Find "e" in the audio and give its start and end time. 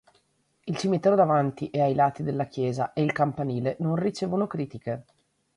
1.69-1.79, 2.93-3.03